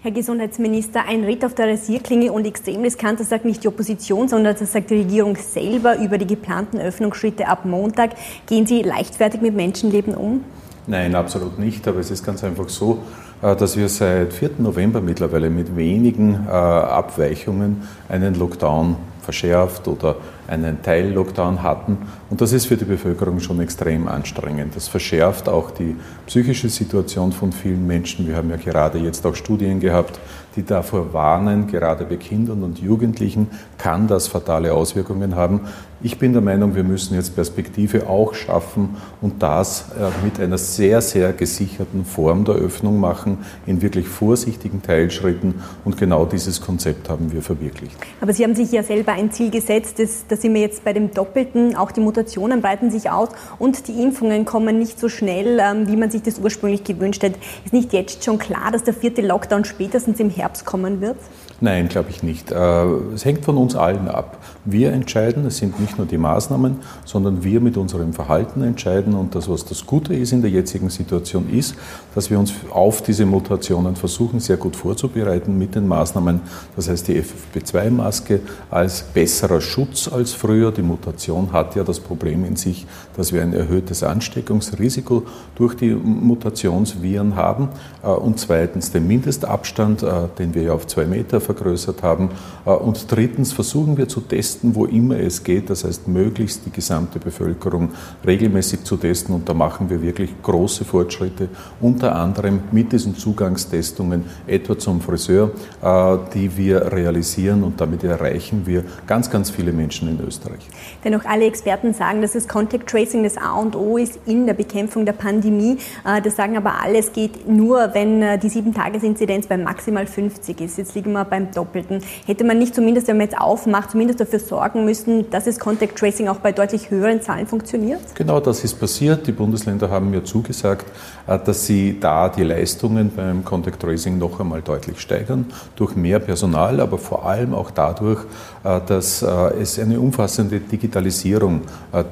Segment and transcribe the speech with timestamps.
[0.00, 4.28] Herr Gesundheitsminister, ein Ritt auf der Rasierklinge und extrem riskant, das sagt nicht die Opposition,
[4.28, 8.12] sondern das sagt die Regierung selber über die geplanten Öffnungsschritte ab Montag.
[8.46, 10.44] Gehen Sie leichtfertig mit Menschenleben um?
[10.86, 11.88] Nein, absolut nicht.
[11.88, 13.00] Aber es ist ganz einfach so,
[13.42, 14.50] äh, dass wir seit 4.
[14.58, 18.94] November mittlerweile mit wenigen äh, Abweichungen einen Lockdown
[19.28, 20.16] verschärft oder
[20.46, 21.98] einen Teil-Lockdown hatten.
[22.30, 24.74] Und das ist für die Bevölkerung schon extrem anstrengend.
[24.74, 25.96] Das verschärft auch die
[26.26, 28.26] psychische Situation von vielen Menschen.
[28.26, 30.18] Wir haben ja gerade jetzt auch Studien gehabt,
[30.56, 35.60] die davor warnen, gerade bei Kindern und Jugendlichen kann das fatale Auswirkungen haben.
[36.00, 40.56] Ich bin der Meinung, wir müssen jetzt Perspektive auch schaffen und das äh, mit einer
[40.56, 45.54] sehr, sehr gesicherten Form der Öffnung machen, in wirklich vorsichtigen Teilschritten.
[45.84, 47.96] Und genau dieses Konzept haben wir verwirklicht.
[48.20, 50.92] Aber Sie haben sich ja selber ein Ziel gesetzt, das, da sind wir jetzt bei
[50.92, 51.74] dem Doppelten.
[51.74, 55.96] Auch die Mutationen breiten sich aus und die Impfungen kommen nicht so schnell, ähm, wie
[55.96, 57.32] man sich das ursprünglich gewünscht hat.
[57.64, 61.16] Ist nicht jetzt schon klar, dass der vierte Lockdown spätestens im Herbst kommen wird?
[61.60, 62.52] Nein, glaube ich nicht.
[62.52, 64.38] Äh, es hängt von uns allen ab.
[64.64, 69.14] Wir entscheiden, es sind nicht nur die Maßnahmen, sondern wir mit unserem Verhalten entscheiden.
[69.14, 71.74] Und das, was das Gute ist in der jetzigen Situation, ist,
[72.14, 76.42] dass wir uns auf diese Mutationen versuchen, sehr gut vorzubereiten mit den Maßnahmen.
[76.76, 78.38] Das heißt, die FFP2-Maske
[78.70, 80.70] als besserer Schutz als früher.
[80.70, 85.24] Die Mutation hat ja das Problem in sich, dass wir ein erhöhtes Ansteckungsrisiko
[85.56, 87.70] durch die Mutationsviren haben.
[88.04, 92.30] Äh, und zweitens den Mindestabstand, äh, den wir ja auf zwei Meter vergrößert haben.
[92.66, 96.70] Äh, und drittens versuchen wir zu testen, wo immer es geht, das heißt möglichst die
[96.70, 97.90] gesamte Bevölkerung
[98.26, 99.34] regelmäßig zu testen.
[99.34, 101.48] Und da machen wir wirklich große Fortschritte,
[101.80, 105.50] unter anderem mit diesen Zugangstestungen, etwa zum Friseur,
[105.82, 110.68] äh, die wir realisieren und damit erreichen wir ganz, ganz viele Menschen in Österreich.
[111.04, 114.54] Dennoch alle Experten sagen, dass das Contact Tracing das A und O ist in der
[114.54, 115.78] Bekämpfung der Pandemie.
[116.04, 120.78] Äh, das sagen aber alle, es geht nur, wenn die 7-Tages-Inzidenz bei maximal 50 ist.
[120.78, 122.02] Jetzt liegen wir bei beim Doppelten.
[122.26, 125.96] Hätte man nicht zumindest, wenn man jetzt aufmacht, zumindest dafür sorgen müssen, dass das Contact
[125.96, 128.00] Tracing auch bei deutlich höheren Zahlen funktioniert?
[128.14, 129.26] Genau das ist passiert.
[129.26, 130.86] Die Bundesländer haben mir zugesagt,
[131.26, 136.18] äh, dass sie da die Leistungen beim Contact Tracing noch einmal deutlich steigern, durch mehr
[136.18, 138.20] Personal, aber vor allem auch dadurch,
[138.64, 139.26] äh, dass äh,
[139.60, 141.62] es eine umfassende Digitalisierung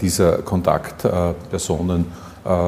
[0.00, 2.06] dieser Kontaktpersonen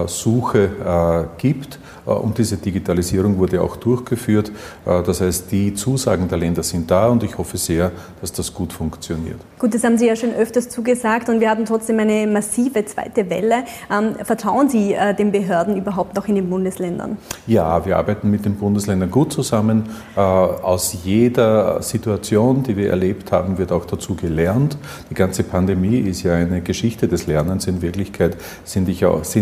[0.07, 1.79] Suche gibt
[2.13, 4.51] und diese Digitalisierung wurde auch durchgeführt.
[4.87, 8.53] Äh, das heißt, die Zusagen der Länder sind da und ich hoffe sehr, dass das
[8.55, 9.39] gut funktioniert.
[9.59, 13.29] Gut, das haben Sie ja schon öfters zugesagt und wir haben trotzdem eine massive zweite
[13.29, 13.65] Welle.
[13.91, 17.19] Ähm, vertrauen Sie äh, den Behörden überhaupt noch in den Bundesländern?
[17.47, 19.85] Ja, wir arbeiten mit den Bundesländern gut zusammen.
[20.15, 24.77] Aus jeder Situation, die wir erlebt haben, wird auch dazu gelernt.
[25.11, 27.67] Die ganze Pandemie ist ja eine Geschichte des Lernens.
[27.67, 28.89] In Wirklichkeit sind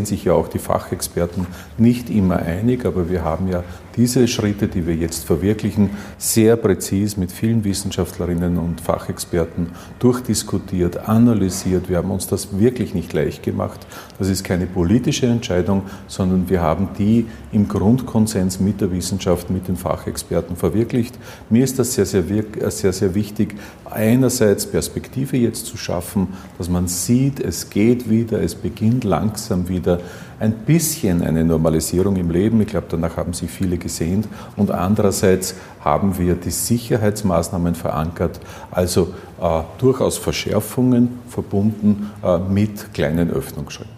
[0.06, 1.47] sich ja auch die Fachexperten
[1.78, 3.62] nicht immer einig einig, aber wir haben ja
[3.97, 9.69] diese Schritte, die wir jetzt verwirklichen, sehr präzis mit vielen Wissenschaftlerinnen und Fachexperten
[9.99, 11.89] durchdiskutiert, analysiert.
[11.89, 13.87] Wir haben uns das wirklich nicht leicht gemacht.
[14.19, 19.69] Das ist keine politische Entscheidung, sondern wir haben die im Grundkonsens mit der Wissenschaft, mit
[19.69, 21.19] den Fachexperten verwirklicht.
[21.49, 22.25] Mir ist das sehr, sehr,
[22.71, 23.55] sehr, sehr wichtig,
[23.91, 26.28] einerseits Perspektive jetzt zu schaffen,
[26.59, 30.01] dass man sieht, es geht wieder, es beginnt langsam wieder
[30.39, 32.61] ein bisschen eine Normalisierung im Leben.
[32.61, 34.28] Ich glaube, danach haben sich viele gesehnt.
[34.56, 43.30] Und andererseits haben wir die Sicherheitsmaßnahmen verankert, also äh, durchaus Verschärfungen verbunden äh, mit kleinen
[43.30, 43.97] Öffnungsschritten.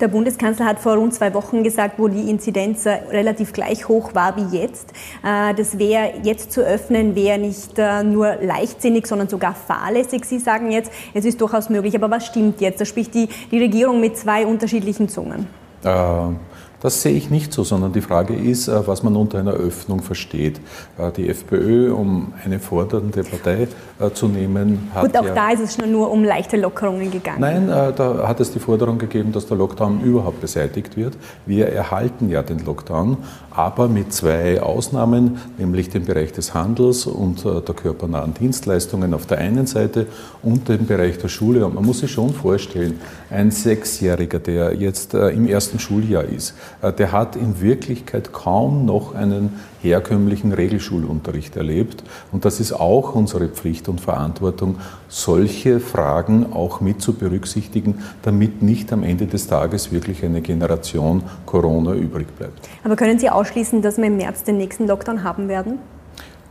[0.00, 4.14] Der Bundeskanzler hat vor rund zwei Wochen gesagt, wo die Inzidenz äh, relativ gleich hoch
[4.14, 4.92] war wie jetzt.
[5.22, 10.24] Äh, das wäre jetzt zu öffnen, wäre nicht äh, nur leichtsinnig, sondern sogar fahrlässig.
[10.24, 11.94] Sie sagen jetzt, es ist durchaus möglich.
[11.94, 12.80] Aber was stimmt jetzt?
[12.80, 15.46] Da spricht die, die Regierung mit zwei unterschiedlichen Zungen.
[15.84, 15.88] Äh,
[16.80, 20.02] das sehe ich nicht so, sondern die Frage ist, äh, was man unter einer Öffnung
[20.02, 20.60] versteht.
[20.98, 23.68] Äh, die FPÖ, um eine fordernde Partei
[24.14, 25.04] zu nehmen, hat.
[25.04, 27.40] Gut, auch ja, da ist es schon nur um leichte Lockerungen gegangen.
[27.40, 31.16] Nein, da hat es die Forderung gegeben, dass der Lockdown überhaupt beseitigt wird.
[31.46, 33.18] Wir erhalten ja den Lockdown,
[33.50, 39.38] aber mit zwei Ausnahmen, nämlich dem Bereich des Handels und der körpernahen Dienstleistungen auf der
[39.38, 40.06] einen Seite
[40.42, 41.66] und dem Bereich der Schule.
[41.66, 43.00] Und man muss sich schon vorstellen,
[43.30, 49.14] ein Sechsjähriger, der jetzt im ersten Schuljahr ist, äh, der hat in Wirklichkeit kaum noch
[49.14, 52.02] einen herkömmlichen Regelschulunterricht erlebt.
[52.32, 54.76] Und das ist auch unsere Pflicht und Verantwortung,
[55.08, 61.22] solche Fragen auch mit zu berücksichtigen, damit nicht am Ende des Tages wirklich eine Generation
[61.44, 62.68] Corona übrig bleibt.
[62.84, 65.78] Aber können Sie ausschließen, dass wir im März den nächsten Lockdown haben werden?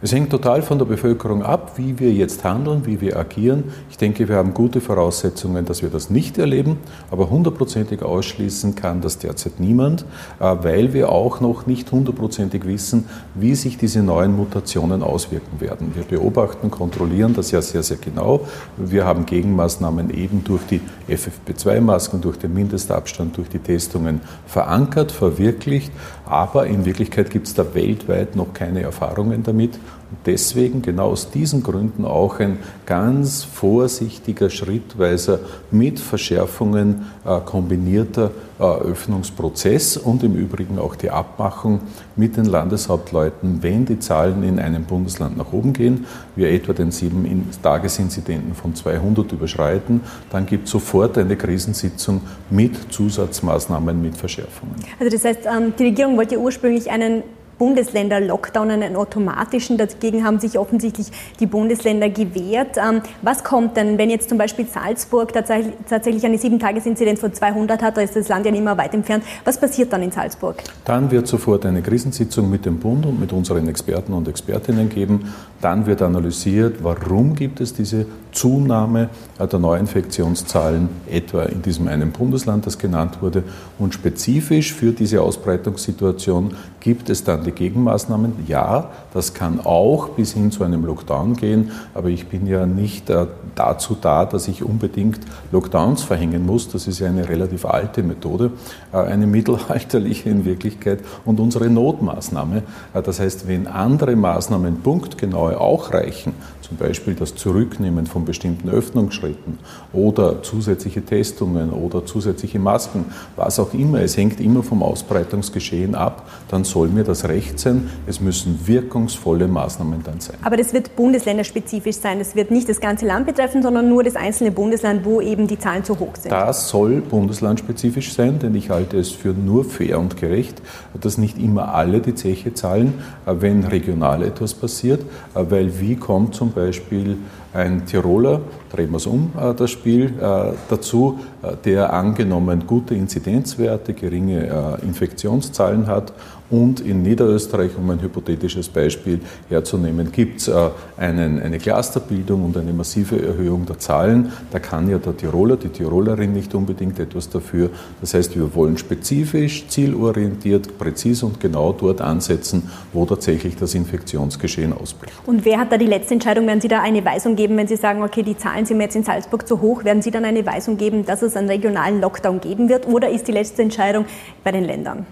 [0.01, 3.65] Es hängt total von der Bevölkerung ab, wie wir jetzt handeln, wie wir agieren.
[3.89, 6.77] Ich denke, wir haben gute Voraussetzungen, dass wir das nicht erleben,
[7.11, 10.05] aber hundertprozentig ausschließen kann das derzeit niemand,
[10.39, 15.91] äh, weil wir auch noch nicht hundertprozentig wissen, wie sich diese neuen Mutationen auswirken werden.
[15.93, 18.47] Wir beobachten, kontrollieren das ja sehr, sehr genau.
[18.77, 20.79] Wir haben Gegenmaßnahmen eben durch die
[21.09, 25.91] FFP2-Masken, durch den Mindestabstand, durch die Testungen verankert, verwirklicht,
[26.25, 29.77] aber in Wirklichkeit gibt es da weltweit noch keine Erfahrungen damit.
[30.25, 32.57] Deswegen genau aus diesen Gründen auch ein
[32.87, 35.39] ganz vorsichtiger, schrittweiser,
[35.69, 41.81] mit Verschärfungen äh, kombinierter äh, Öffnungsprozess und im Übrigen auch die Abmachung
[42.15, 46.89] mit den Landeshauptleuten, wenn die Zahlen in einem Bundesland nach oben gehen, wir etwa den
[46.89, 50.01] sieben Tagesinzidenten von 200 überschreiten,
[50.31, 54.73] dann gibt es sofort eine Krisensitzung mit Zusatzmaßnahmen, mit Verschärfungen.
[54.99, 57.21] Also das heißt, ähm, die Regierung wollte ursprünglich einen
[57.59, 59.77] Bundesländer Lockdown, einen automatischen.
[59.77, 61.07] Dagegen haben sich offensichtlich
[61.39, 62.77] die Bundesländer gewehrt.
[62.77, 67.97] Ähm, was kommt denn, wenn jetzt zum Beispiel Salzburg tatsächlich eine 7-Tages-Inzidenz von 200 hat?
[67.97, 69.25] Da ist das Land ja nicht mehr weit entfernt.
[69.43, 70.55] Was passiert dann in Salzburg?
[70.85, 75.33] Dann wird sofort eine Krisensitzung mit dem Bund und mit unseren Experten und Expertinnen geben.
[75.61, 82.65] Dann wird analysiert, warum gibt es diese Zunahme der Neuinfektionszahlen etwa in diesem einen Bundesland,
[82.65, 83.43] das genannt wurde.
[83.77, 88.45] Und spezifisch für diese Ausbreitungssituation gibt es dann die Gegenmaßnahmen.
[88.47, 93.09] Ja, das kann auch bis hin zu einem Lockdown gehen, aber ich bin ja nicht
[93.09, 95.19] äh, dazu da, dass ich unbedingt
[95.51, 96.69] Lockdowns verhängen muss.
[96.69, 98.51] Das ist ja eine relativ alte Methode,
[98.93, 102.63] äh, eine mittelalterliche in Wirklichkeit und unsere Notmaßnahme.
[102.93, 106.33] Äh, das heißt, wenn andere Maßnahmen punktgenau auch reichen,
[106.69, 109.57] zum Beispiel das Zurücknehmen von bestimmten Öffnungsschritten
[109.91, 113.05] oder zusätzliche Testungen oder zusätzliche Masken,
[113.35, 114.01] was auch immer.
[114.01, 116.29] Es hängt immer vom Ausbreitungsgeschehen ab.
[116.49, 117.89] Dann soll mir das recht sein.
[118.05, 120.37] Es müssen wirkungsvolle Maßnahmen dann sein.
[120.43, 122.19] Aber das wird bundesländerspezifisch sein.
[122.19, 125.57] Das wird nicht das ganze Land betreffen, sondern nur das einzelne Bundesland, wo eben die
[125.57, 126.31] Zahlen zu hoch sind.
[126.31, 130.61] Das soll bundeslandspezifisch sein, denn ich halte es für nur fair und gerecht,
[131.01, 132.93] dass nicht immer alle die Zeche zahlen,
[133.25, 135.01] wenn regional etwas passiert,
[135.33, 137.17] weil wie kommt zum Beispiel Beispiel
[137.53, 138.41] ein Tiroler,
[138.71, 144.77] drehen wir es um, äh, das Spiel, äh, dazu, äh, der angenommen gute Inzidenzwerte, geringe
[144.83, 146.13] Infektionszahlen hat
[146.51, 149.19] und in Niederösterreich, um ein hypothetisches Beispiel
[149.49, 150.51] herzunehmen, gibt es
[150.97, 154.31] eine Clusterbildung und eine massive Erhöhung der Zahlen.
[154.51, 157.69] Da kann ja der Tiroler, die Tirolerin nicht unbedingt etwas dafür.
[158.01, 164.73] Das heißt, wir wollen spezifisch, zielorientiert, präzise und genau dort ansetzen, wo tatsächlich das Infektionsgeschehen
[164.73, 165.13] ausbricht.
[165.25, 166.47] Und wer hat da die letzte Entscheidung?
[166.47, 168.95] Werden Sie da eine Weisung geben, wenn Sie sagen, okay, die Zahlen sind mir jetzt
[168.95, 169.83] in Salzburg zu hoch?
[169.83, 172.87] Werden Sie dann eine Weisung geben, dass es einen regionalen Lockdown geben wird?
[172.87, 174.05] Oder ist die letzte Entscheidung
[174.43, 175.05] bei den Ländern?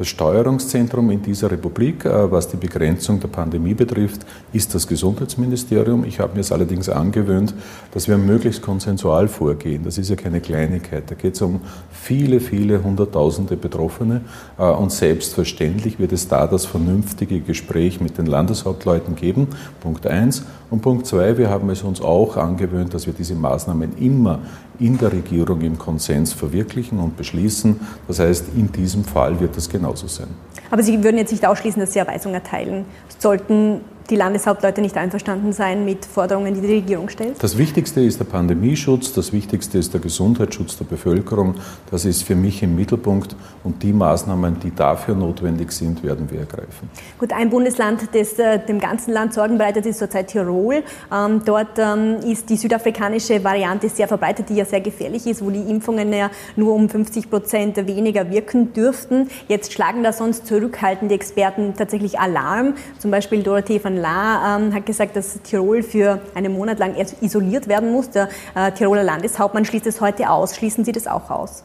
[0.00, 6.04] Das Steuerungszentrum in dieser Republik, äh, was die Begrenzung der Pandemie betrifft, ist das Gesundheitsministerium.
[6.04, 7.52] Ich habe mir es allerdings angewöhnt,
[7.92, 9.84] dass wir möglichst konsensual vorgehen.
[9.84, 11.02] Das ist ja keine Kleinigkeit.
[11.10, 11.60] Da geht es um
[11.92, 14.22] viele, viele Hunderttausende Betroffene.
[14.56, 19.48] Äh, und selbstverständlich wird es da das vernünftige Gespräch mit den Landeshauptleuten geben.
[19.80, 20.44] Punkt eins.
[20.70, 24.38] Und Punkt zwei, wir haben es uns auch angewöhnt, dass wir diese Maßnahmen immer
[24.78, 27.80] in der Regierung im Konsens verwirklichen und beschließen.
[28.06, 30.28] Das heißt, in diesem Fall wird das genauso sein.
[30.70, 32.84] Aber Sie würden jetzt nicht ausschließen, dass Sie Erweisungen erteilen
[33.18, 37.42] sollten die Landeshauptleute nicht einverstanden sein mit Forderungen, die die Regierung stellt?
[37.42, 41.54] Das Wichtigste ist der Pandemieschutz, das Wichtigste ist der Gesundheitsschutz der Bevölkerung.
[41.90, 46.40] Das ist für mich im Mittelpunkt und die Maßnahmen, die dafür notwendig sind, werden wir
[46.40, 46.90] ergreifen.
[47.18, 50.82] Gut, ein Bundesland, das äh, dem ganzen Land Sorgen bereitet, ist zurzeit Tirol.
[51.12, 55.50] Ähm, dort ähm, ist die südafrikanische Variante sehr verbreitet, die ja sehr gefährlich ist, wo
[55.50, 59.28] die Impfungen ja nur um 50 Prozent weniger wirken dürften.
[59.48, 62.74] Jetzt schlagen da sonst zurückhaltende Experten tatsächlich Alarm.
[62.98, 67.68] Zum Beispiel Dorothee van La ähm, hat gesagt, dass Tirol für einen Monat lang isoliert
[67.68, 68.10] werden muss.
[68.10, 70.56] Der äh, Tiroler Landeshauptmann schließt es heute aus.
[70.56, 71.64] Schließen Sie das auch aus?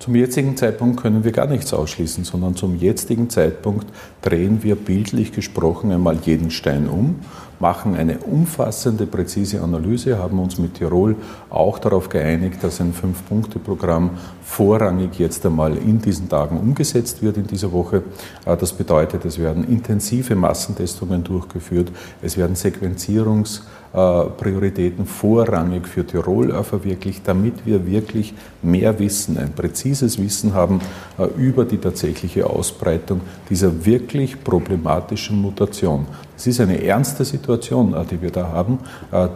[0.00, 3.86] Zum jetzigen Zeitpunkt können wir gar nichts ausschließen, sondern zum jetzigen Zeitpunkt
[4.20, 7.20] drehen wir bildlich gesprochen einmal jeden Stein um
[7.64, 11.16] machen eine umfassende, präzise Analyse, haben uns mit Tirol
[11.50, 14.10] auch darauf geeinigt, dass ein Fünf-Punkte-Programm
[14.44, 18.02] vorrangig jetzt einmal in diesen Tagen umgesetzt wird in dieser Woche.
[18.44, 21.90] Äh, das bedeutet, es werden intensive Massentestungen durchgeführt,
[22.22, 30.52] es werden Sequenzierungsprioritäten vorrangig für Tirol verwirklicht, damit wir wirklich mehr Wissen, ein präzises Wissen
[30.52, 30.82] haben
[31.18, 36.06] äh, über die tatsächliche Ausbreitung dieser wirklich problematischen Mutation.
[36.36, 38.80] Es ist eine ernste Situation, die wir da haben,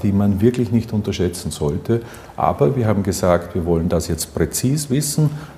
[0.02, 2.00] die man wirklich nicht unterschätzen sollte.
[2.34, 4.97] Aber wir haben gesagt, wir wollen das jetzt präzis wissen,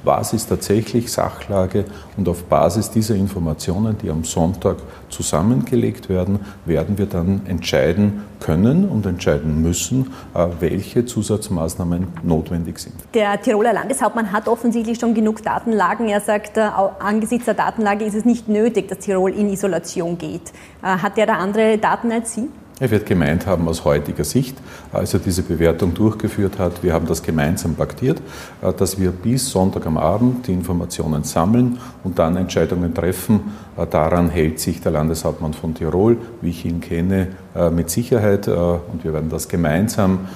[0.05, 1.85] was ist tatsächlich Sachlage
[2.17, 4.77] und auf Basis dieser Informationen, die am Sonntag
[5.09, 12.95] zusammengelegt werden, werden wir dann entscheiden können und entscheiden müssen, äh, welche Zusatzmaßnahmen notwendig sind.
[13.15, 16.09] Der Tiroler Landeshauptmann hat offensichtlich schon genug Datenlagen.
[16.09, 16.69] Er sagt, äh,
[17.01, 20.53] angesichts der Datenlage ist es nicht nötig, dass Tirol in Isolation geht.
[20.83, 22.49] Äh, hat er da andere Daten als Sie?
[22.81, 24.57] Er wird gemeint haben aus heutiger Sicht,
[24.91, 28.23] als er diese Bewertung durchgeführt hat, wir haben das gemeinsam paktiert,
[28.63, 33.53] äh, dass wir bis Sonntag am Abend die Informationen sammeln und dann Entscheidungen treffen.
[33.77, 37.29] Äh, daran hält sich der Landeshauptmann von Tirol, wie ich ihn kenne,
[37.73, 40.29] mit Sicherheit und wir werden das gemeinsam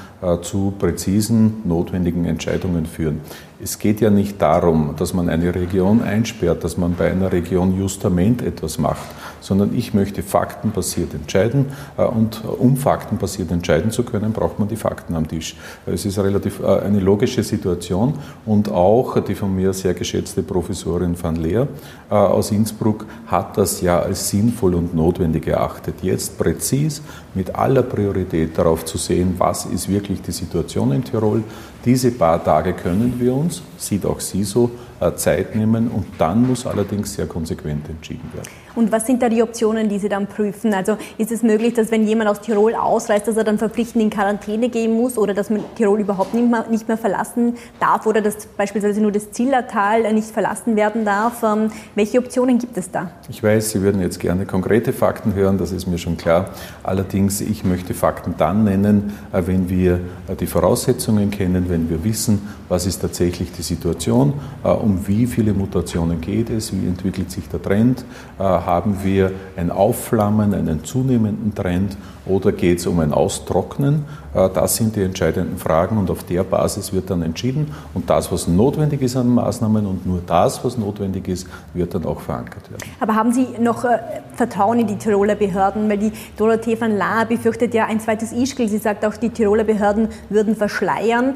[0.43, 3.21] zu präzisen, notwendigen Entscheidungen führen.
[3.63, 7.79] Es geht ja nicht darum, dass man eine Region einsperrt, dass man bei einer Region
[7.79, 9.07] Justament etwas macht,
[9.41, 11.67] sondern ich möchte faktenbasiert entscheiden
[11.97, 15.57] äh, und um faktenbasiert entscheiden zu können, braucht man die Fakten am Tisch.
[15.87, 21.17] Es ist relativ äh, eine logische Situation und auch die von mir sehr geschätzte Professorin
[21.23, 21.69] van Leer
[22.11, 27.03] äh, aus Innsbruck hat das ja als sinnvoll und notwendig erachtet, jetzt präzis
[27.35, 31.43] mit aller Priorität darauf zu sehen, was ist wirklich die Situation in Tirol.
[31.85, 34.71] Diese paar Tage können wir uns, sieht auch sie so,
[35.17, 38.49] Zeit nehmen und dann muss allerdings sehr konsequent entschieden werden.
[38.75, 40.75] Und was sind da die Optionen, die Sie dann prüfen?
[40.75, 44.11] Also ist es möglich, dass wenn jemand aus Tirol ausreist, dass er dann verpflichtend in
[44.11, 48.21] Quarantäne gehen muss oder dass man Tirol überhaupt nicht mehr, nicht mehr verlassen darf oder
[48.21, 51.43] dass beispielsweise nur das Zillertal nicht verlassen werden darf?
[51.45, 53.11] Ähm, welche Optionen gibt es da?
[53.29, 56.51] Ich weiß, Sie würden jetzt gerne konkrete Fakten hören, das ist mir schon klar.
[56.83, 62.05] Allerdings, ich möchte Fakten dann nennen, äh, wenn wir äh, die Voraussetzungen kennen, wenn wir
[62.05, 67.31] wissen, was ist tatsächlich die Situation, äh, um wie viele Mutationen geht es, wie entwickelt
[67.31, 68.05] sich der Trend
[68.39, 74.05] haben wir ein Aufflammen, einen zunehmenden Trend oder geht es um ein Austrocknen?
[74.35, 78.31] Äh, das sind die entscheidenden Fragen und auf der Basis wird dann entschieden und das,
[78.33, 82.71] was notwendig ist an Maßnahmen und nur das, was notwendig ist, wird dann auch verankert
[82.71, 82.83] werden.
[83.01, 83.99] Aber haben Sie noch äh,
[84.35, 85.89] Vertrauen in die Tiroler Behörden?
[85.89, 88.69] Weil die Dorothee van Laar befürchtet ja ein zweites Ischgl.
[88.69, 91.35] Sie sagt auch, die Tiroler Behörden würden verschleiern.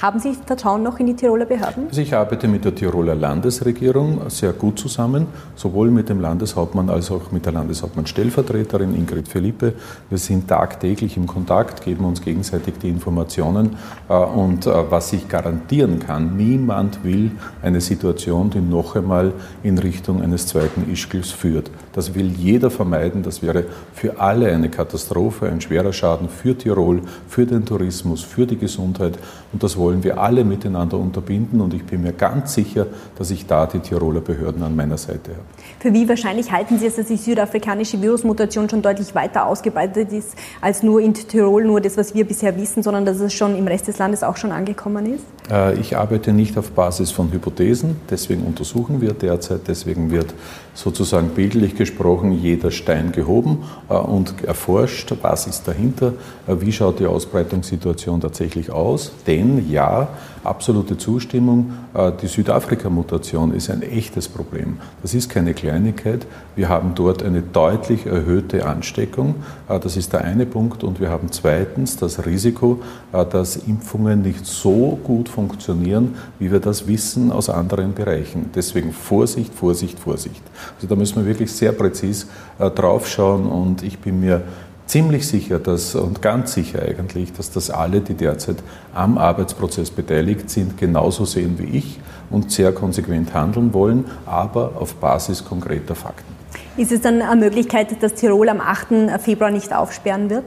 [0.00, 1.86] Haben Sie Vertrauen noch in die Tiroler Behörden?
[1.88, 7.10] Also ich arbeite mit der Tiroler Landesregierung sehr gut zusammen, sowohl mit dem Landeshauptmann als
[7.10, 9.72] auch mit der Landeshauptmann-Stellvertreterin Ingrid Philippe.
[10.10, 13.76] Wir sind tagtäglich im Kontakt, geben uns gegenseitig die Informationen
[14.10, 17.30] äh, und äh, was ich garantieren kann, niemand will
[17.62, 21.70] eine Situation, die noch einmal in Richtung eines zweiten Ischgls führt.
[21.94, 23.22] Das will jeder vermeiden.
[23.22, 28.46] Das wäre für alle eine Katastrophe, ein schwerer Schaden für Tirol, für den Tourismus, für
[28.46, 29.18] die Gesundheit.
[29.54, 31.60] Und das wollen wir alle miteinander unterbinden.
[31.60, 35.32] Und ich bin mir ganz sicher, dass ich da die Tiroler Behörden an meiner Seite
[35.32, 35.42] habe.
[35.80, 40.34] Für wie wahrscheinlich halten Sie es, dass die südafrikanische Virusmutation schon deutlich weiter ausgebreitet ist
[40.60, 43.66] als nur in Tirol, nur das, was wir bisher wissen, sondern dass es schon im
[43.66, 45.24] Rest des Landes auch schon angekommen ist?
[45.50, 47.96] Äh, ich arbeite nicht auf Basis von Hypothesen.
[48.10, 49.62] Deswegen untersuchen wir derzeit.
[49.68, 50.34] Deswegen wird
[50.74, 56.14] sozusagen bildlich gesprochen jeder Stein gehoben äh, und erforscht, was ist dahinter,
[56.46, 59.12] äh, wie schaut die Ausbreitungssituation tatsächlich aus.
[59.26, 60.08] Denn ja,
[60.44, 61.72] absolute Zustimmung,
[62.22, 64.78] die Südafrika-Mutation ist ein echtes Problem.
[65.02, 66.24] Das ist keine Kleinigkeit.
[66.54, 69.36] Wir haben dort eine deutlich erhöhte Ansteckung.
[69.66, 70.84] Das ist der eine Punkt.
[70.84, 72.80] Und wir haben zweitens das Risiko,
[73.12, 78.50] dass Impfungen nicht so gut funktionieren, wie wir das wissen aus anderen Bereichen.
[78.54, 80.42] Deswegen Vorsicht, Vorsicht, Vorsicht.
[80.76, 82.26] Also da müssen wir wirklich sehr präzis
[82.58, 84.42] äh, draufschauen und ich bin mir
[84.86, 88.56] ziemlich sicher dass, und ganz sicher eigentlich, dass das alle, die derzeit
[88.94, 92.00] am Arbeitsprozess beteiligt sind, genauso sehen wie ich
[92.30, 96.34] und sehr konsequent handeln wollen, aber auf Basis konkreter Fakten.
[96.78, 99.20] Ist es dann eine Möglichkeit, dass Tirol am 8.
[99.20, 100.44] Februar nicht aufsperren wird?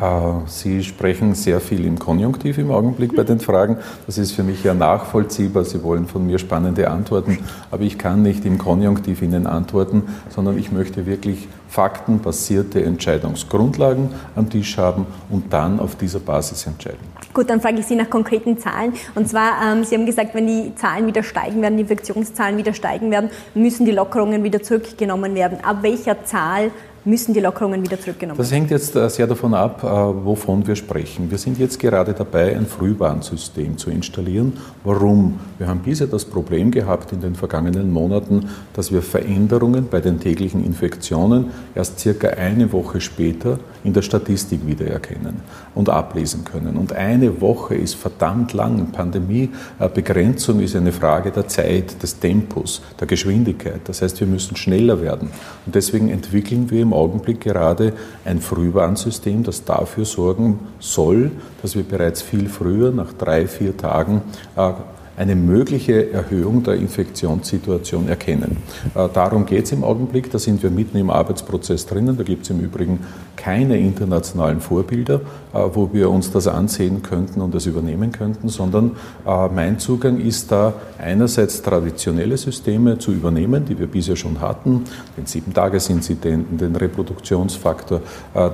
[0.00, 0.04] Äh,
[0.46, 3.78] Sie sprechen sehr viel im Konjunktiv im Augenblick bei den Fragen.
[4.06, 5.64] Das ist für mich ja nachvollziehbar.
[5.64, 7.38] Sie wollen von mir spannende Antworten,
[7.70, 14.50] aber ich kann nicht im Konjunktiv Ihnen antworten, sondern ich möchte wirklich faktenbasierte Entscheidungsgrundlagen am
[14.50, 17.00] Tisch haben und dann auf dieser Basis entscheiden.
[17.32, 18.92] Gut, dann frage ich Sie nach konkreten Zahlen.
[19.14, 22.74] Und zwar, ähm, Sie haben gesagt, wenn die Zahlen wieder steigen werden, die Infektionszahlen wieder
[22.74, 25.58] steigen werden, müssen die Lockerungen wieder zurückgenommen werden.
[25.64, 26.70] Ab welcher Zahl
[27.04, 28.48] müssen die Lockerungen wieder zurückgenommen werden?
[28.48, 31.30] Das hängt jetzt äh, sehr davon ab, äh, wovon wir sprechen.
[31.30, 34.54] Wir sind jetzt gerade dabei, ein Frühwarnsystem zu installieren.
[34.84, 35.40] Warum?
[35.58, 40.20] Wir haben bisher das Problem gehabt in den vergangenen Monaten, dass wir Veränderungen bei den
[40.20, 45.36] täglichen Infektionen erst circa eine Woche später in der Statistik wiedererkennen
[45.74, 46.76] und ablesen können.
[46.76, 48.92] Und eine Woche ist verdammt lang.
[48.92, 53.80] Pandemiebegrenzung ist eine Frage der Zeit, des Tempos, der Geschwindigkeit.
[53.84, 55.30] Das heißt, wir müssen schneller werden.
[55.66, 57.92] Und deswegen entwickeln wir im Augenblick gerade
[58.24, 61.30] ein Frühwarnsystem, das dafür sorgen soll,
[61.62, 64.22] dass wir bereits viel früher, nach drei, vier Tagen,
[64.56, 64.72] äh,
[65.16, 68.56] eine mögliche Erhöhung der Infektionssituation erkennen.
[68.94, 72.44] Äh, darum geht es im Augenblick, da sind wir mitten im Arbeitsprozess drinnen, da gibt
[72.44, 73.00] es im Übrigen
[73.36, 75.20] keine internationalen Vorbilder,
[75.52, 78.92] wo wir uns das ansehen könnten und das übernehmen könnten, sondern
[79.26, 84.84] äh, mein Zugang ist da einerseits traditionelle Systeme zu übernehmen, die wir bisher schon hatten,
[85.16, 88.00] den Sieben-Tages-Inzidenten, den Reproduktionsfaktor,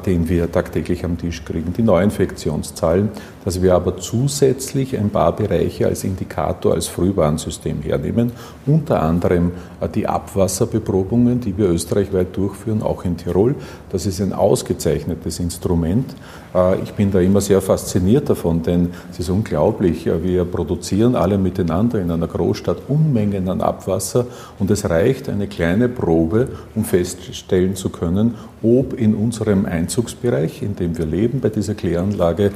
[0.07, 3.11] den wir tagtäglich am Tisch kriegen, die Neuinfektionszahlen,
[3.45, 8.33] dass wir aber zusätzlich ein paar Bereiche als Indikator als Frühwarnsystem hernehmen.
[8.67, 13.55] Unter anderem äh, die Abwasserbeprobungen, die wir österreichweit durchführen, auch in Tirol.
[13.91, 16.15] Das ist ein ausgezeichnetes Instrument.
[16.55, 20.07] Äh, ich bin da immer sehr fasziniert davon, denn es ist unglaublich.
[20.07, 24.27] Äh, wir produzieren alle miteinander in einer Großstadt Unmengen an Abwasser
[24.59, 30.75] und es reicht eine kleine Probe, um feststellen zu können, ob in unserem Einzugsbereich, in
[30.77, 32.51] dem wir leben, bei dieser Kläranlage,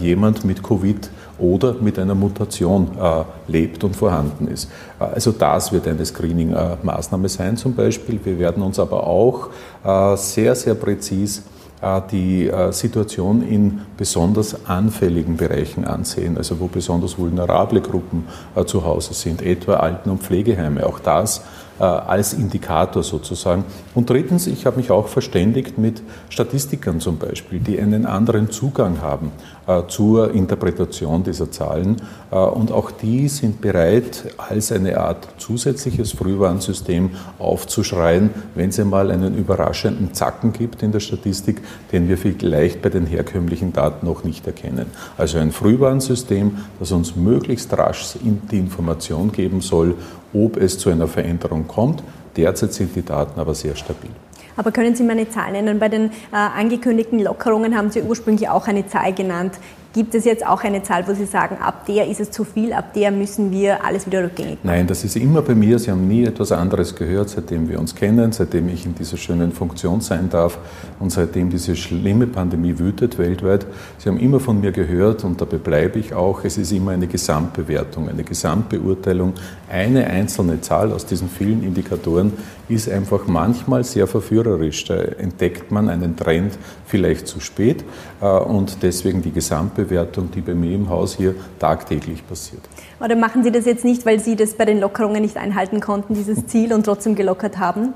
[0.00, 2.88] jemand mit Covid oder mit einer Mutation
[3.46, 4.68] lebt und vorhanden ist.
[4.98, 8.18] Also das wird eine Screening-Maßnahme sein zum Beispiel.
[8.24, 9.50] Wir werden uns aber auch
[10.16, 11.53] sehr, sehr präzise äh,
[12.10, 18.84] die äh, Situation in besonders anfälligen Bereichen ansehen, also wo besonders vulnerable Gruppen äh, zu
[18.84, 20.86] Hause sind, etwa Alten- und Pflegeheime.
[20.86, 21.42] Auch das
[21.78, 23.64] als Indikator sozusagen.
[23.94, 29.00] Und drittens, ich habe mich auch verständigt mit Statistikern zum Beispiel, die einen anderen Zugang
[29.02, 29.32] haben
[29.88, 31.96] zur Interpretation dieser Zahlen.
[32.30, 39.36] Und auch die sind bereit, als eine Art zusätzliches Frühwarnsystem aufzuschreien, wenn es einmal einen
[39.36, 41.62] überraschenden Zacken gibt in der Statistik,
[41.92, 44.86] den wir vielleicht bei den herkömmlichen Daten noch nicht erkennen.
[45.16, 49.94] Also ein Frühwarnsystem, das uns möglichst rasch die Information geben soll,
[50.34, 52.02] ob es zu einer Veränderung kommt.
[52.36, 54.10] Derzeit sind die Daten aber sehr stabil.
[54.56, 55.78] Aber können Sie mir eine Zahl nennen?
[55.78, 59.54] Bei den äh, angekündigten Lockerungen haben Sie ursprünglich auch eine Zahl genannt.
[59.94, 62.72] Gibt es jetzt auch eine Zahl, wo Sie sagen, ab der ist es zu viel,
[62.72, 64.76] ab der müssen wir alles wieder rückgängig machen?
[64.76, 65.78] Nein, das ist immer bei mir.
[65.78, 69.52] Sie haben nie etwas anderes gehört, seitdem wir uns kennen, seitdem ich in dieser schönen
[69.52, 70.58] Funktion sein darf
[70.98, 73.66] und seitdem diese schlimme Pandemie wütet weltweit.
[73.98, 76.44] Sie haben immer von mir gehört und dabei bleibe ich auch.
[76.44, 79.34] Es ist immer eine Gesamtbewertung, eine Gesamtbeurteilung.
[79.70, 82.32] Eine einzelne Zahl aus diesen vielen Indikatoren
[82.68, 84.86] ist einfach manchmal sehr verführerisch.
[84.86, 87.84] Da entdeckt man einen Trend vielleicht zu spät
[88.20, 92.62] äh, und deswegen die Gesamtbewertung, die bei mir im Haus hier tagtäglich passiert.
[93.00, 96.14] Oder machen Sie das jetzt nicht, weil Sie das bei den Lockerungen nicht einhalten konnten,
[96.14, 97.94] dieses Ziel, und trotzdem gelockert haben?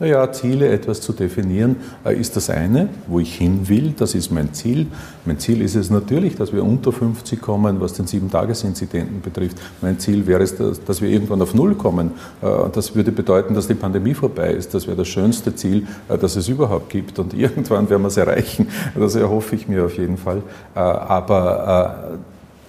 [0.00, 4.30] Naja, Ziele etwas zu definieren, äh, ist das eine, wo ich hin will, das ist
[4.32, 4.86] mein Ziel.
[5.24, 9.58] Mein Ziel ist es natürlich, dass wir unter 50 kommen, was den Sieben-Tages-Inzidenten betrifft.
[9.80, 12.12] Mein Ziel wäre es, dass wir irgendwann auf Null kommen.
[12.42, 14.74] Äh, das würde bedeuten, dass die Pandemie vorbei ist.
[14.74, 17.18] Das wäre das schönste Ziel, äh, das es überhaupt gibt.
[17.20, 18.68] Und irgendwann werden wir es erreichen.
[18.94, 20.42] Das erhoffe ich mir auf jeden Fall.
[20.74, 22.18] Aber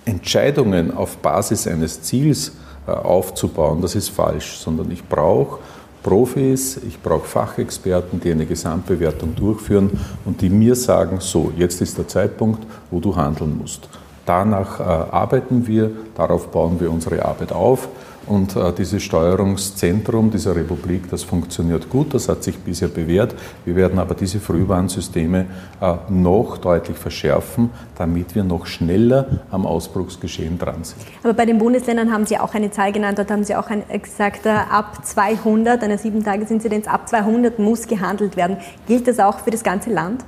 [0.06, 2.52] Entscheidungen auf Basis eines Ziels
[2.86, 5.60] aufzubauen, das ist falsch, sondern ich brauche
[6.06, 9.90] Profis, ich brauche Fachexperten, die eine Gesamtbewertung durchführen
[10.24, 13.90] und die mir sagen, so, jetzt ist der Zeitpunkt, wo du handeln musst.
[14.24, 17.88] Danach äh, arbeiten wir, darauf bauen wir unsere Arbeit auf.
[18.28, 23.36] Und äh, dieses Steuerungszentrum dieser Republik, das funktioniert gut, das hat sich bisher bewährt.
[23.66, 25.46] Wir werden aber diese Frühwarnsysteme
[25.82, 31.02] äh, noch deutlich verschärfen, damit wir noch schneller am Ausbruchsgeschehen dran sind.
[31.24, 33.84] Aber bei den Bundesländern haben Sie auch eine Zahl genannt, dort haben Sie auch ein,
[34.02, 38.58] gesagt, äh, ab 200, eine 7-Tages-Inzidenz, ab 200 muss gehandelt werden.
[38.88, 40.24] Gilt das auch für das ganze Land?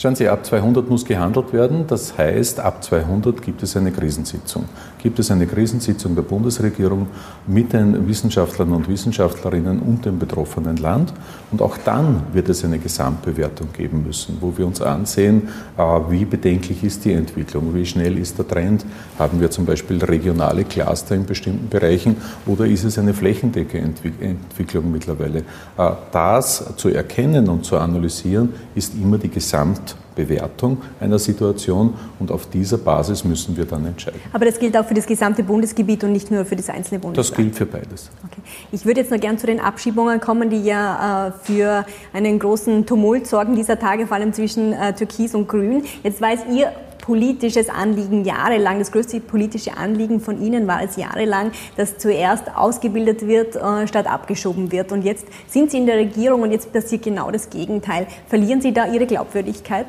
[0.00, 1.88] Schauen Sie, ab 200 muss gehandelt werden.
[1.88, 4.66] Das heißt, ab 200 gibt es eine Krisensitzung.
[4.98, 7.06] Gibt es eine Krisensitzung der Bundesregierung
[7.46, 11.12] mit den Wissenschaftlern und Wissenschaftlerinnen und dem betroffenen Land.
[11.52, 16.24] Und auch dann wird es eine Gesamtbewertung geben müssen, wo wir uns ansehen, äh, wie
[16.24, 18.84] bedenklich ist die Entwicklung, wie schnell ist der Trend.
[19.18, 24.90] Haben wir zum Beispiel regionale Cluster in bestimmten Bereichen oder ist es eine flächendeckende Entwicklung
[24.90, 25.38] mittlerweile?
[25.76, 32.32] Äh, das zu erkennen und zu analysieren, ist immer die Gesamt Bewertung einer Situation und
[32.32, 34.20] auf dieser Basis müssen wir dann entscheiden.
[34.32, 37.30] Aber das gilt auch für das gesamte Bundesgebiet und nicht nur für das einzelne Bundesland?
[37.30, 38.10] Das gilt für beides.
[38.26, 38.42] Okay.
[38.72, 42.84] Ich würde jetzt noch gern zu den Abschiebungen kommen, die ja äh, für einen großen
[42.84, 45.84] Tumult sorgen dieser Tage, vor allem zwischen äh, Türkis und Grün.
[46.02, 46.72] Jetzt weiß Ihr
[47.08, 53.26] politisches Anliegen jahrelang, das größte politische Anliegen von Ihnen war es jahrelang, dass zuerst ausgebildet
[53.26, 54.92] wird, äh, statt abgeschoben wird.
[54.92, 58.06] Und jetzt sind Sie in der Regierung und jetzt passiert genau das Gegenteil.
[58.28, 59.86] Verlieren Sie da Ihre Glaubwürdigkeit?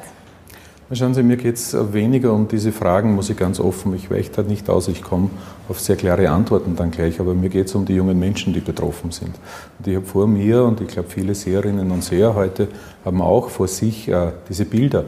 [0.91, 4.31] Schauen Sie, mir geht es weniger um diese Fragen, muss ich ganz offen, ich weiche
[4.31, 5.29] da nicht aus, ich komme
[5.67, 8.59] auf sehr klare Antworten dann gleich, aber mir geht es um die jungen Menschen, die
[8.59, 9.35] betroffen sind.
[9.77, 12.69] Und ich habe vor mir, und ich glaube viele Seherinnen und Seher heute
[13.05, 15.05] haben auch vor sich äh, diese Bilder,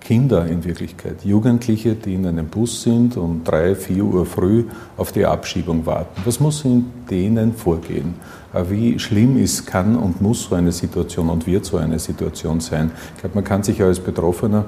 [0.00, 4.64] Kinder in Wirklichkeit, Jugendliche, die in einem Bus sind und drei, vier Uhr früh
[4.96, 6.22] auf die Abschiebung warten.
[6.24, 8.14] Was muss in denen vorgehen?
[8.52, 12.58] Äh, wie schlimm ist, kann und muss so eine Situation und wird so eine Situation
[12.58, 12.90] sein?
[13.14, 14.64] Ich glaube, man kann sich als Betroffener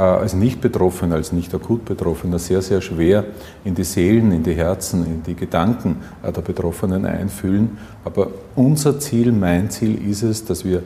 [0.00, 3.24] als Nicht-Betroffener, als nicht akut Betroffener sehr, sehr schwer
[3.64, 7.78] in die Seelen, in die Herzen, in die Gedanken äh, der Betroffenen einfühlen.
[8.04, 10.82] Aber unser Ziel, mein Ziel ist es, dass wir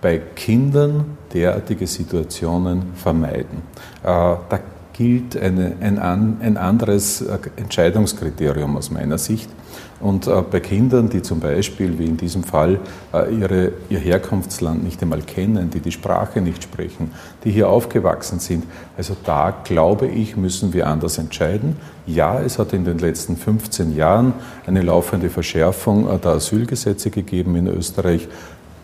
[0.00, 3.62] bei Kindern derartige Situationen vermeiden.
[4.02, 4.60] Äh, da
[5.02, 5.98] gilt eine, ein,
[6.40, 7.24] ein anderes
[7.56, 9.50] Entscheidungskriterium aus meiner Sicht.
[9.98, 12.78] Und äh, bei Kindern, die zum Beispiel, wie in diesem Fall,
[13.12, 17.12] äh, ihre, ihr Herkunftsland nicht einmal kennen, die die Sprache nicht sprechen,
[17.44, 18.64] die hier aufgewachsen sind,
[18.96, 21.76] also da glaube ich, müssen wir anders entscheiden.
[22.06, 24.34] Ja, es hat in den letzten 15 Jahren
[24.66, 28.28] eine laufende Verschärfung äh, der Asylgesetze gegeben in Österreich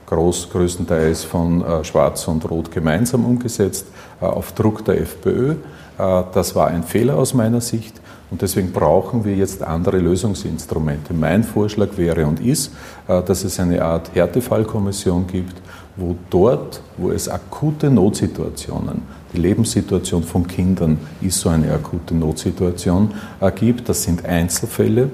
[0.07, 3.89] groß, größtenteils von Schwarz und Rot gemeinsam umgesetzt,
[4.21, 5.57] auf Druck der FPÖ.
[5.99, 8.01] Das war ein Fehler aus meiner Sicht.
[8.31, 11.15] Und deswegen brauchen wir jetzt andere Lösungsinstrumente.
[11.15, 12.73] Mein Vorschlag wäre und ist,
[13.07, 15.55] äh, dass es eine Art Härtefallkommission gibt,
[15.97, 23.15] wo dort, wo es akute Notsituationen, die Lebenssituation von Kindern ist so eine akute Notsituation,
[23.41, 25.11] äh, gibt, das sind Einzelfälle,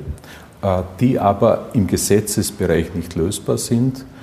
[0.63, 4.14] äh, die aber im Gesetzesbereich nicht lösbar sind, äh,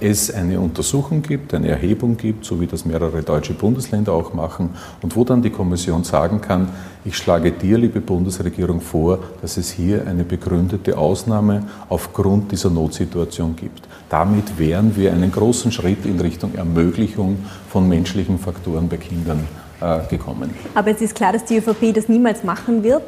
[0.00, 4.70] es eine Untersuchung gibt, eine Erhebung gibt, so wie das mehrere deutsche Bundesländer auch machen,
[5.00, 6.68] und wo dann die Kommission sagen kann,
[7.04, 13.56] ich schlage dir, liebe Bundesregierung, vor, dass es hier eine begründete Ausnahme aufgrund dieser Notsituation
[13.56, 13.88] gibt.
[14.10, 19.46] Damit wären wir einen großen Schritt in Richtung Ermöglichung von menschlichen Faktoren bei Kindern
[19.80, 20.50] äh, gekommen.
[20.74, 23.02] Aber es ist klar, dass die ÖVP das niemals machen wird.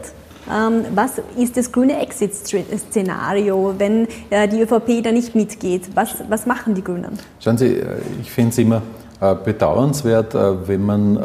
[0.50, 5.90] Ähm, was ist das grüne Exit-Szenario, wenn äh, die ÖVP da nicht mitgeht?
[5.94, 7.18] Was, was machen die Grünen?
[7.40, 8.82] Schauen Sie, äh, ich finde es immer
[9.20, 11.16] äh, bedauernswert, wenn man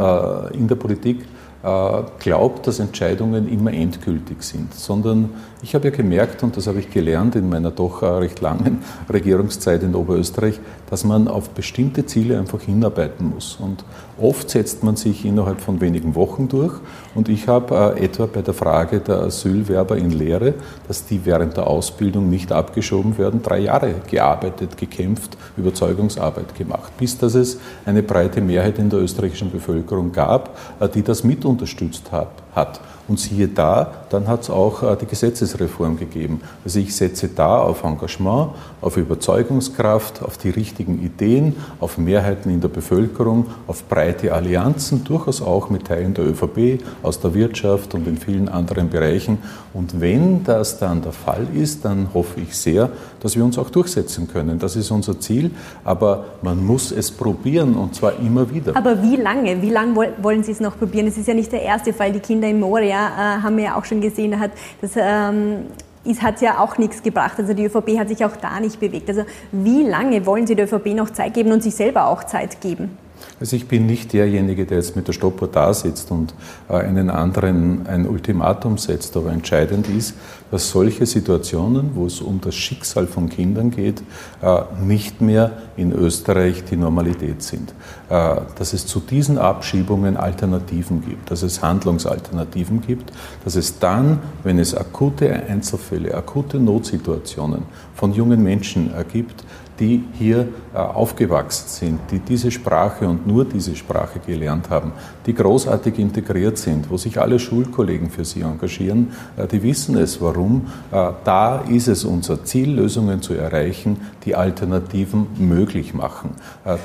[0.54, 1.26] in der Politik
[1.62, 5.30] glaubt, dass Entscheidungen immer endgültig sind, sondern
[5.62, 8.80] ich habe ja gemerkt, und das habe ich gelernt in meiner doch recht langen
[9.14, 13.58] Regierungszeit in Oberösterreich, dass man auf bestimmte Ziele einfach hinarbeiten muss.
[13.62, 13.86] Und
[14.20, 16.74] oft setzt man sich innerhalb von wenigen Wochen durch.
[17.16, 20.54] Und ich habe äh, etwa bei der Frage der Asylwerber in Lehre,
[20.88, 27.18] dass die während der Ausbildung nicht abgeschoben werden, drei Jahre gearbeitet, gekämpft, Überzeugungsarbeit gemacht, bis
[27.18, 32.12] dass es eine breite Mehrheit in der österreichischen Bevölkerung gab, äh, die das mit unterstützt
[32.56, 32.82] hat.
[33.08, 36.42] Und siehe da, dann hat es auch äh, die Gesetzesreform gegeben.
[36.64, 42.62] Also ich setze da auf Engagement, auf Überzeugungskraft, auf die richtigen Ideen, auf Mehrheiten in
[42.62, 48.08] der Bevölkerung, auf breite Allianzen, durchaus auch mit Teilen der ÖVP, aus der Wirtschaft und
[48.08, 49.40] in vielen anderen Bereichen.
[49.74, 52.90] Und wenn das dann der Fall ist, dann hoffe ich sehr,
[53.22, 54.60] dass wir uns auch durchsetzen können.
[54.60, 55.52] Das ist unser Ziel,
[55.84, 58.76] aber man muss es probieren und zwar immer wieder.
[58.76, 59.62] Aber wie lange?
[59.62, 61.08] Wie lange wollen Sie es noch probieren?
[61.08, 62.12] Es ist ja nicht der erste Fall.
[62.12, 64.52] Die Kinder in Moria äh, haben wir ja auch schon gesehen, hat
[64.82, 65.66] das ähm,
[66.04, 67.34] ist, hat ja auch nichts gebracht.
[67.38, 69.10] Also die ÖVP hat sich auch da nicht bewegt.
[69.10, 72.62] Also wie lange wollen Sie der ÖVP noch Zeit geben und sich selber auch Zeit
[72.62, 72.98] geben?
[73.40, 76.34] Also ich bin nicht derjenige, der jetzt mit der Stoppuhr da sitzt und
[76.70, 80.14] äh, einen anderen ein Ultimatum setzt, aber entscheidend ist,
[80.52, 84.04] dass solche Situationen, wo es um das Schicksal von Kindern geht,
[84.42, 87.74] äh, nicht mehr in Österreich die Normalität sind.
[88.10, 93.12] Äh, dass es zu diesen Abschiebungen Alternativen gibt, dass es Handlungsalternativen gibt,
[93.44, 97.64] dass es dann, wenn es akute Einzelfälle, akute Notsituationen
[97.96, 99.44] von jungen Menschen gibt,
[99.80, 100.48] die hier
[100.80, 104.94] aufgewachsen sind, die diese Sprache und nur diese Sprache gelernt haben,
[105.26, 110.22] die großartig integriert sind, wo sich alle Schulkollegen für sie engagieren, äh, die wissen es,
[110.22, 110.68] warum.
[110.92, 116.32] Äh, da ist es unser Ziel, Lösungen zu erreichen, die Alternativen möglich machen.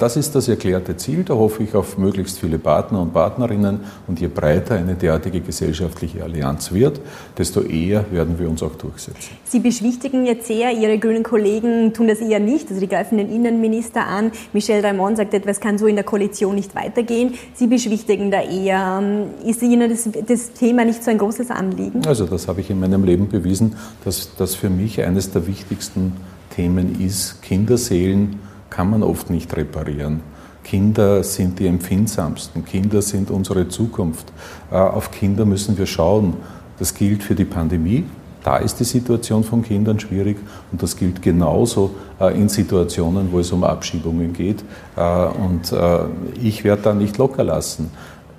[0.00, 1.22] Das ist das erklärte Ziel.
[1.22, 3.80] Da hoffe ich auf möglichst viele Partner und Partnerinnen.
[4.06, 7.00] Und je breiter eine derartige gesellschaftliche Allianz wird,
[7.36, 9.36] desto eher werden wir uns auch durchsetzen.
[9.44, 12.68] Sie beschwichtigen jetzt sehr, Ihre grünen Kollegen tun das eher nicht.
[12.68, 14.32] Also Sie greifen den Innenminister an.
[14.52, 17.34] Michel Raimond sagt etwas kann so in der Koalition nicht weitergehen.
[17.54, 19.02] Sie beschwichtigen da eher.
[19.44, 22.06] Ist Ihnen das, das Thema nicht so ein großes Anliegen?
[22.06, 26.14] Also das habe ich in meinem Leben bewiesen, dass das für mich eines der wichtigsten
[26.54, 27.42] Themen ist.
[27.42, 30.20] Kinderseelen kann man oft nicht reparieren.
[30.64, 32.64] Kinder sind die empfindsamsten.
[32.64, 34.32] Kinder sind unsere Zukunft.
[34.72, 36.34] Äh, auf Kinder müssen wir schauen.
[36.78, 38.04] Das gilt für die Pandemie,
[38.46, 40.36] da ist die Situation von Kindern schwierig
[40.70, 44.62] und das gilt genauso äh, in Situationen, wo es um Abschiebungen geht.
[44.96, 46.04] Äh, und äh,
[46.40, 47.90] ich werde da nicht locker lassen.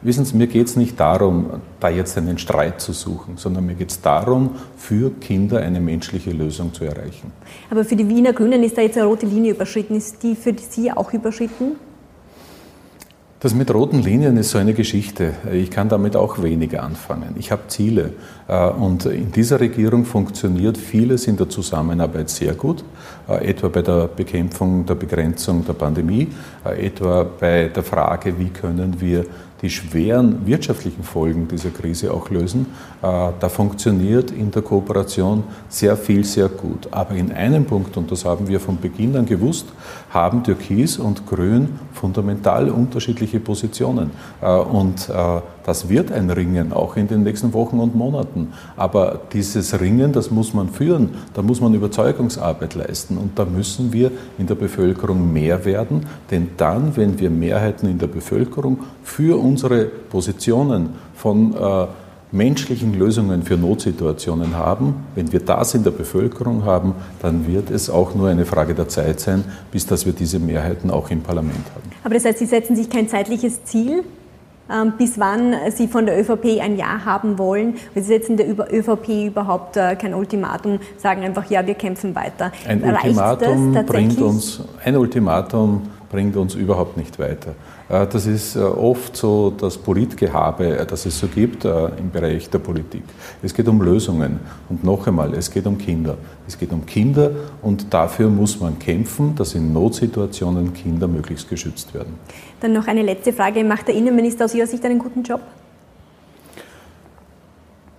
[0.02, 1.48] Wissen Sie, mir geht es nicht darum,
[1.82, 6.32] da jetzt einen Streit zu suchen, sondern mir geht es darum, für Kinder eine menschliche
[6.32, 7.34] Lösung zu erreichen.
[7.70, 9.96] Aber für die Wiener Grünen ist da jetzt eine rote Linie überschritten.
[9.96, 11.76] Ist die für Sie auch überschritten?
[13.40, 15.34] Das mit roten Linien ist so eine Geschichte.
[15.54, 17.36] Ich kann damit auch weniger anfangen.
[17.38, 18.14] Ich habe Ziele
[18.48, 22.84] äh, und in dieser Regierung funktioniert vieles in der Zusammenarbeit sehr gut,
[23.30, 26.30] äh, etwa bei der Bekämpfung der Begrenzung der Pandemie,
[26.66, 29.24] äh, etwa bei der Frage, wie können wir
[29.62, 32.68] die schweren wirtschaftlichen Folgen dieser Krise auch lösen.
[33.02, 36.88] Äh, da funktioniert in der Kooperation sehr viel, sehr gut.
[36.92, 39.68] Aber in einem Punkt, und das haben wir von Beginn an gewusst,
[40.10, 44.12] haben Türkis und Grün fundamental unterschiedliche Positionen.
[44.42, 48.54] Äh, und äh, das wird ein Ringen, auch in den nächsten Wochen und Monaten.
[48.78, 51.10] Aber dieses Ringen, das muss man führen.
[51.34, 53.18] Da muss man Überzeugungsarbeit leisten.
[53.18, 56.06] Und da müssen wir in der Bevölkerung mehr werden.
[56.32, 61.88] Denn dann, wenn wir Mehrheiten in der Bevölkerung für unsere Positionen von äh,
[62.32, 67.90] menschlichen Lösungen für Notsituationen haben, wenn wir das in der Bevölkerung haben, dann wird es
[67.90, 71.66] auch nur eine Frage der Zeit sein, bis dass wir diese Mehrheiten auch im Parlament
[71.74, 71.90] haben.
[72.04, 74.04] Aber das heißt, Sie setzen sich kein zeitliches Ziel,
[74.70, 77.76] ähm, bis wann Sie von der ÖVP ein Ja haben wollen.
[77.96, 82.52] Sie setzen der ÖVP überhaupt äh, kein Ultimatum, sagen einfach, ja, wir kämpfen weiter.
[82.68, 87.56] Ein Ultimatum bringt uns, ein Ultimatum bringt uns überhaupt nicht weiter.
[87.90, 92.50] Äh, das ist äh, oft so das Politgehabe, äh, das es so gibt im Bereich
[92.50, 93.04] der Politik.
[93.42, 96.18] Es geht um Lösungen und noch einmal, es geht um Kinder.
[96.48, 101.94] Es geht um Kinder und dafür muss man kämpfen, dass in Notsituationen Kinder möglichst geschützt
[101.94, 102.14] werden.
[102.62, 103.64] Dann noch eine letzte Frage.
[103.64, 105.42] Macht der Innenminister aus Ihrer Sicht einen guten Job?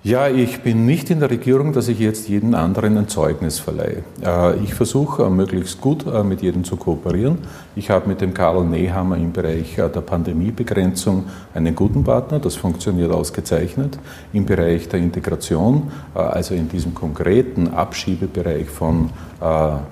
[0.04, 4.04] Ja, ich bin nicht in der Regierung, dass ich jetzt jeden anderen ein Zeugnis verleihe.
[4.24, 7.38] Äh, ich versuche äh, möglichst gut äh, mit jedem zu kooperieren.
[7.74, 13.10] Ich habe mit dem Karl Nehammer im Bereich der Pandemiebegrenzung einen guten Partner, das funktioniert
[13.10, 13.98] ausgezeichnet.
[14.32, 19.10] Im Bereich der Integration, also in diesem konkreten Abschiebebereich von,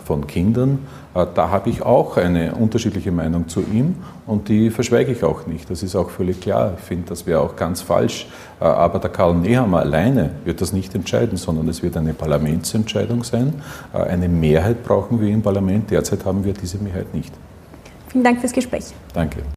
[0.05, 0.81] von Kindern,
[1.25, 3.95] da habe ich auch eine unterschiedliche Meinung zu ihm
[4.27, 5.71] und die verschweige ich auch nicht.
[5.71, 6.75] Das ist auch völlig klar.
[6.77, 8.27] Ich finde, das wäre auch ganz falsch.
[8.61, 13.55] Aber der Karl Nehammer alleine wird das nicht entscheiden, sondern es wird eine Parlamentsentscheidung sein.
[13.93, 15.91] Eine Mehrheit brauchen wir im Parlament.
[15.91, 17.33] Derzeit haben wir diese Mehrheit nicht.
[18.09, 18.87] Vielen Dank fürs Gespräch.
[19.15, 19.39] Danke.